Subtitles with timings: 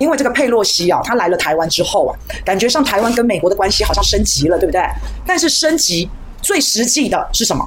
[0.00, 4.82] 因为这个佩洛西啊，他来了台湾之后啊，感觉上台湾跟美国的关系好像升级了，对不对？
[5.24, 6.10] 但是升级
[6.42, 7.64] 最实际的是什么？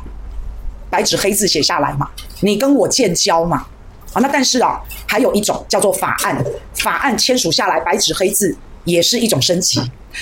[0.89, 2.09] 白纸黑字写下来嘛，
[2.41, 3.65] 你跟我建交嘛。
[4.13, 6.43] 啊，那但是啊，还有一种叫做法案，
[6.75, 9.81] 法案签署下来，白纸黑字也是一种升级。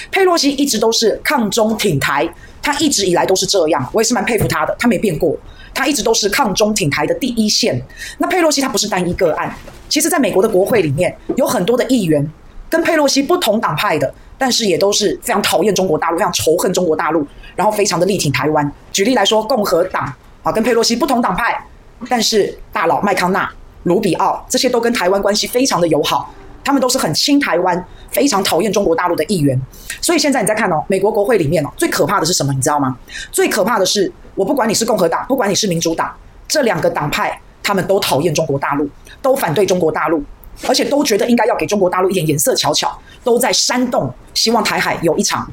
[0.09, 2.25] 佩洛西一直都是抗中挺台，
[2.61, 5.35] 他一直以来都是这样，我也是蛮佩服他的，他没变过，
[5.73, 7.81] 他一直都是抗中挺台的第一线。
[8.17, 9.53] 那佩洛西他不是单一个案，
[9.89, 12.27] 其实在美国的国会里面有很多的议员
[12.69, 18.71] 跟佩洛西不同党派的，但是也都是非常讨厌中国大陆，非常仇恨中国大陆，然后非常的力挺台湾。
[18.91, 20.13] 举例来说，共和党
[20.43, 21.63] 啊跟佩洛西不同党派，
[22.09, 23.51] 但是大佬麦康纳、
[23.83, 26.33] 卢比奥这些都跟台湾关系非常的友好。
[26.63, 29.59] 他们都是很亲台湾、非常讨厌中国大陆的议员，
[29.99, 32.53] 所以现在你在看哦，美国国会里面哦，最可怕的是什么？
[32.53, 32.97] 你知道吗？
[33.31, 36.13] 最可怕的是，我不管你是共和党，不管你是民主党，
[36.47, 38.87] 这两个党派他们都讨厌中国大陆，
[39.21, 40.23] 都反对中国大陆，
[40.67, 45.49] 而且都觉得应该要给中国大陆一点颜色瞧瞧，都在煽动，希望台海有一场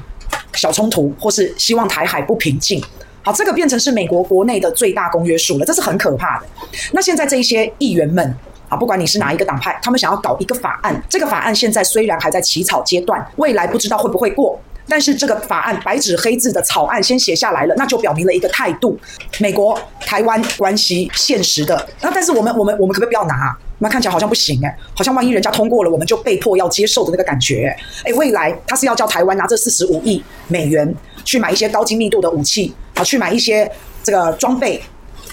[0.54, 2.82] 小冲突，或是希望台海不平静。
[3.22, 6.46] 好，这个变成是美国国内的最大公约数了，这是很可怕的。
[6.92, 8.36] 那现在这一些议员们。
[8.68, 11.02] 啊，不管你是哪一个党派，他们想要搞一个法案。
[11.08, 14.60] 这个法案现在虽然还在起草阶段，未来不知道会不会过。
[14.90, 18.98] 但是这个法案白纸黑字的草案先写下来了，那就表明了一个态度：
[19.38, 21.86] 美国台湾关系现实的。
[22.00, 23.54] 那但是我们我们我们可不可以不要拿？
[23.80, 27.76] 那看起来好像不行诶，好像万一人家通过了，我们就被迫要接受的那个感觉。
[28.04, 33.70] 诶，未来他是要叫台湾拿这四十五亿美元去买一些高精密度的武器啊，去买一些
[34.02, 34.82] 这个装备。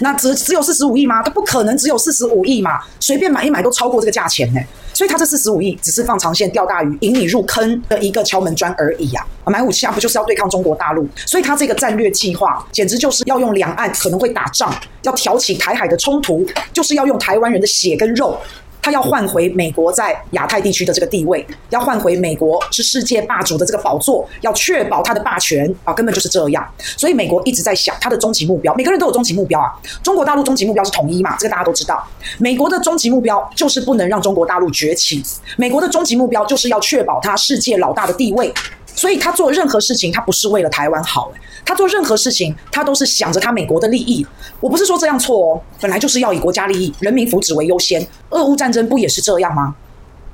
[0.00, 1.22] 那只只有四十五亿吗？
[1.22, 4.60] 他不可能只有四十五亿嘛，随便买一买都超过这个价钱呢。
[4.92, 9.24] 所以他这四十五亿只是放长线钓大鱼，引你入坑的一个敲门砖而已呀。
[9.44, 11.06] 买武器啊，不就是要对抗中国大陆？
[11.26, 18.38] 所以他这个战略计划简直就是要用两岸可能会打仗，要挑起台海的冲突，就是要用台湾人的血跟肉。
[18.86, 26.64] 他要换回美国在亚太地区的这个地位，要换回美国是世界霸主的这个宝座，要确保他的霸权啊，根本就是这样。
[26.96, 29.74] 所以美国一直在想他的终极目标，每个人都有终极目标啊。
[30.04, 32.00] 中国大陆终极目标是统一嘛，这个大家都知道。
[32.38, 35.20] 美国的终极目标就是不能让中国大陆崛起，
[35.56, 38.54] 美国的终极目标就是要确保他世界老大的地位。
[38.96, 41.30] 所以他做任何事情，他不是为了台湾好，
[41.64, 44.26] 他做任何事情，他都是想着他美国的利益。
[44.58, 48.04] 我不是说这样错哦，本来就是要以国家利益、人民福祉为优先。
[48.30, 49.76] 俄乌战争不也是这样吗？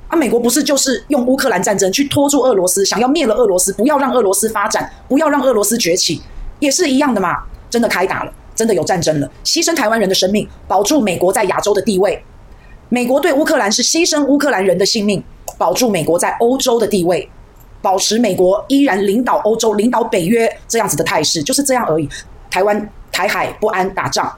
[0.07, 6.21] 啊，美国不是就是用乌克兰战争去拖住俄罗斯，想要灭了俄罗斯，不要让俄罗斯发展，不要让俄罗斯崛起，
[6.59, 7.43] 也是一样的嘛。
[7.69, 12.23] 真的开打了，真的有战争了，牺牲台湾人的生命，保住美国在亚洲的地位。
[12.89, 15.21] 美国对乌克兰是牺牲乌克兰人的性命，
[15.57, 17.27] 保住美国在欧洲的地位。
[17.83, 22.09] 保持美国依然领导欧洲、领导北约这样子的态势，就是这样而已。
[22.49, 24.33] 台湾、台海不安、打仗、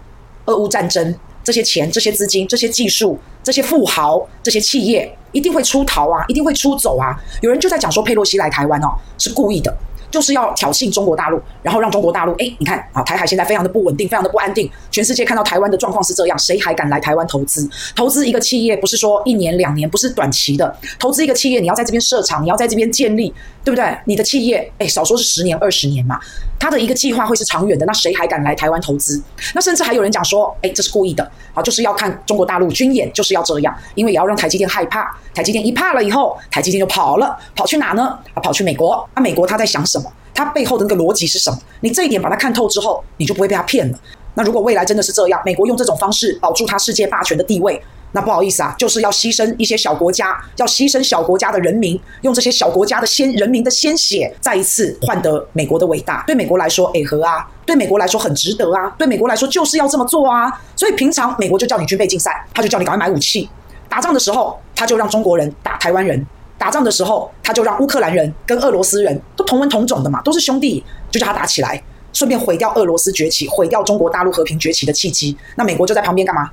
[0.45, 7.15] 俄乌战争，这些钱、这些资金、这些技术、这些富豪、这些企业一定会出逃啊，一定会出走啊。
[7.41, 8.87] 有人就在讲说，佩洛西来台湾哦，
[9.19, 9.71] 是故意的。
[10.15, 14.71] 就是要挑衅中国大陆，然后让中国大陆哎，你看啊，台海现在非常的不稳定，非常的不安定。
[14.89, 17.69] 全世界看到台湾的状况是这样，谁还敢来台湾投资？
[17.93, 20.73] 投资一个企业不是说一年两年，不是短期的。
[20.97, 23.27] 投资一个企业，你要在这边设厂，你要在这边建立，
[23.61, 23.93] 对不对？
[24.05, 26.17] 你的企业哎，少说是十年二十年嘛，
[26.57, 27.85] 他的一个计划会是长远的。
[27.85, 29.21] 那谁还敢来台湾投资？
[29.53, 35.13] 那甚至还有人讲说，哎，这是故意的，啊，就是要看中国大陆军演，就是要这样，因为也要让台积电害怕。
[35.33, 38.17] 台积电一怕了以后，台积电就跑了，跑去哪呢？
[38.33, 39.05] 啊，跑去美国。
[39.13, 40.04] 那美国他在想什么？
[40.33, 41.57] 他背后的那个逻辑是什么？
[41.79, 43.99] 你这一点把它看透之后，你就不会被他骗了。
[44.33, 56.21] 那如果未来真的是这样，美国用这种方式保住他世界霸权的地位，那不好意思啊，就是要牺牲一些小国家，要牺牲小国家的人民，用这些小国家的鲜人民的鲜血，再一次换得美国的伟大。
[56.27, 60.51] 对美国来说，诶和啊，对美国来说很值得啊，对美国来说就是要这么做啊。
[60.75, 63.49] 所以平常美国就叫你军备竞赛，他就叫你赶快买武器，
[63.87, 66.25] 打仗的时候他就让中国人打台湾人。
[66.57, 71.81] 打仗的时候，他就让乌克兰人跟俄罗斯人都同文同种的嘛，都是兄弟，就叫他打起来，
[72.13, 75.35] 顺便毁掉俄罗斯崛起，毁掉中国大陆和平崛起的契机。
[75.55, 76.49] 那美国就在旁边干嘛？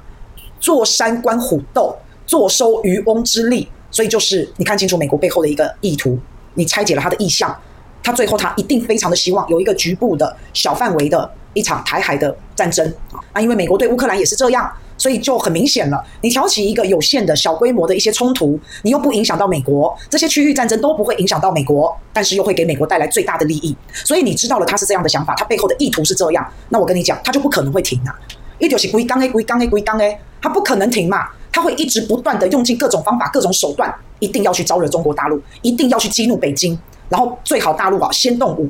[0.61, 1.97] 坐山观虎斗，
[2.27, 3.69] 坐收渔翁之利。
[3.91, 6.19] 所以就是你看清楚美国背后的一个意图，
[6.55, 7.55] 你拆解了他的意向，
[8.03, 12.87] 他最后他一定非常的希望有一个局部的小范围的一场台海的战争
[13.33, 13.41] 啊。
[13.41, 14.71] 因为美国对乌克兰也是这样。
[14.99, 23.77] 所以就很明显了，你挑起一个有限的小规模的一些冲突，你又不影响到美国，这些区域战争都不会影响到美国，但是又会给美国带来最大的利益。
[23.93, 26.47] 所以你知道了他是这样的想法，他背后的意图是这样。
[26.69, 28.15] 那我跟你讲，他就不可能会停啊！
[28.61, 36.79] 一就是归刚 A 归刚 A 归刚 A，他不可能停嘛，他会一直不断的用尽各种方法、各种手段，一定要去招惹中国大陆，一定要去激怒北京，
[37.13, 38.69] 然后最好大陆啊先动武。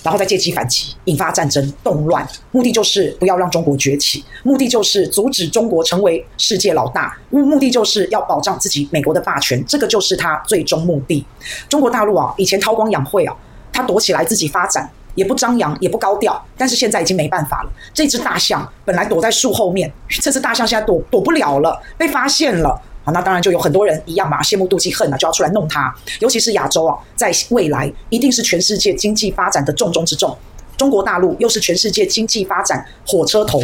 [0.00, 11.26] 然后再借机反击，引发战争动乱，目的就是不要让中国崛起，目的就是阻止中国成为世界老大，目目的就是要保障自己美国的霸权，这个就是他最终目的。
[11.68, 13.36] 中国大陆啊，以前韬光养晦啊，
[13.72, 17.70] 他躲起来自己发展，也不张扬，也不高调，但是现在已经没办法了。
[17.92, 22.80] 这只大象本来躲在树后面，这只大象现在躲躲不了了，被发现了。
[23.12, 25.94] 那当然就有很多人一样嘛，羡慕、妒忌、恨啊，就要出来弄他。
[26.20, 30.36] 尤其是亚洲啊，在未来一定是全世界经济发展的重中之重。
[30.76, 33.60] 中国大陆又是全世界经济发展火车头，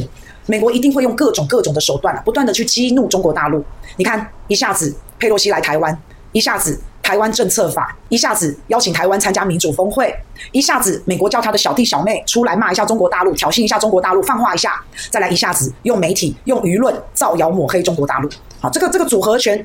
[0.47, 3.65] 美国一定会用各种各种的手段啊，不断的去激怒中国大陆。
[3.97, 5.97] 你看，一下子佩洛西来台湾，
[6.33, 10.13] 一下子台湾政策法，一下子邀请台湾参加民主峰会，
[10.53, 18.31] 一下子美国叫他的小弟小妹出来骂一下中国大陆，挑衅一下中国大陆，放话一下，再来一下子用媒体、用舆论造谣抹黑中国大陆。
[18.59, 19.65] 好，这个这个组合拳，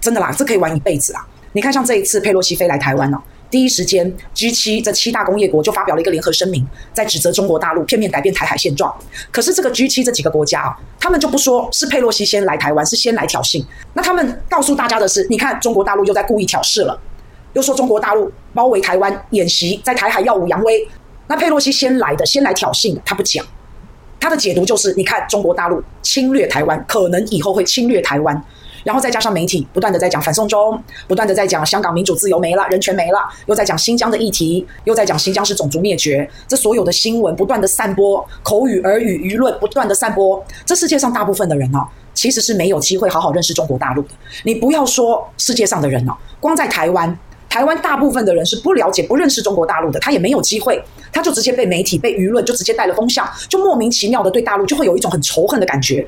[0.00, 1.24] 真的啦，这可以玩一辈子啦。
[1.52, 3.18] 你看，像这一次佩洛西飞来台湾哦，
[3.50, 8.94] 第一时间 G7 这七大工业国就发表了一个联合声明，在指责中国大陆片面改变台海现状。
[9.30, 13.64] 可是这个 G7 这几个国家啊，他们就不说是佩洛西先来台湾，是先来挑衅。
[13.94, 17.00] 那他们告诉大家的是，你看中国大陆又在故意挑事了，
[17.54, 20.86] 又说中国大陆包围台湾演习，在台海耀武扬威。
[21.26, 23.44] 那佩洛西先来的，先来挑衅的，他不讲。
[24.20, 28.44] 他的解读就是，你看中国大陆侵略台湾，可能以后会侵略台湾，
[28.88, 44.08] 然后再加上媒体不断的在讲反送中，不断的在讲香港民主自由没了，人权没了，又在讲新疆的议题，又在讲新疆是种族灭绝，这所有的新闻不断的散播，口语、耳语、舆论不断的散播，这世界上大部分的人哦，其实是没有机会好好认识中国大陆的。
[44.44, 47.14] 你不要说世界上的人哦，光在台湾。
[47.50, 56.06] 台湾大部分的人是不了解、不认识中国大陆的，他也没有机会，他就直接被媒体、被舆论就直接带了风向，就莫名其妙的对大陆就会有一种很仇恨的感觉，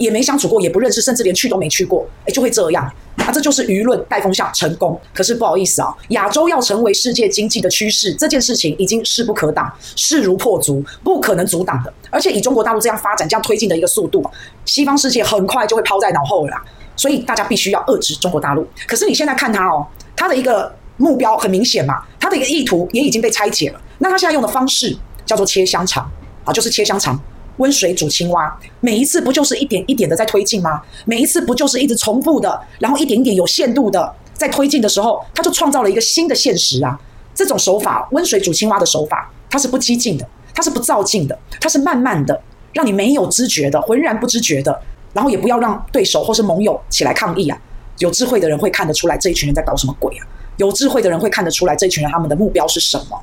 [0.00, 2.84] 也没相处过，也不认识，甚至连去都没去过，诶，就会这样。
[3.16, 5.00] 啊，这就是舆论带风向成功。
[5.14, 11.92] 可是不好意思啊，亚洲要成为世界经济的趋势，这件事情已经势不可挡，势如破竹，不可能阻挡的。
[12.10, 14.24] 而且以中国大陆这样发展、这样推进的一个速度，
[14.64, 16.56] 西方世界很快就会抛在脑后了。
[16.96, 18.66] 所以大家必须要遏制中国大陆。
[18.88, 19.86] 可是你现在看他哦，
[20.16, 20.74] 他的一个。
[21.00, 23.80] 目标很明显嘛，他的一个意图也已经被拆解了。
[24.00, 24.94] 那他现在用的方式
[25.24, 26.06] 叫做切香肠
[26.44, 27.18] 啊，就是切香肠，
[27.60, 28.58] 温水煮青蛙。
[28.80, 30.82] 每一次不就是一点一点的在推进吗？
[31.04, 36.98] 每一次不就是一直重复的，然后一点一点有限度的在推进的时候，他就创造了一个新的现实啊。
[37.32, 42.38] 这种手法，温水煮青蛙的手法，它是不激进的，它是不造进的，它是慢慢的，
[42.72, 44.82] 让你没有知觉的，浑然不知觉的，
[45.14, 47.56] 然后也不要让对手或是盟友起来抗议啊。
[47.98, 50.26] 有智慧的人会看得出来，这一群人在搞什么鬼啊？
[50.56, 53.18] 有智慧的人会看得出来，这群人他们的目标是什么？